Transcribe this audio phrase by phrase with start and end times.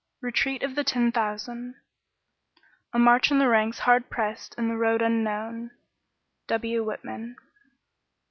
[0.21, 1.75] RETREAT OP THE TEN THOUSAND."
[2.93, 5.71] A march in the ranks hard pressed and the road unknown.' 1
[6.47, 6.83] W.
[6.83, 7.35] WHITMAN.